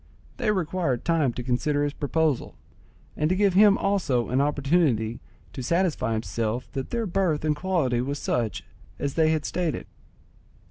[0.37, 2.55] They required time to consider his proposal,
[3.15, 5.19] and to give him also an opportunity
[5.53, 8.63] to satisfy himself that their birth and quality was such
[8.97, 9.85] as they had stated.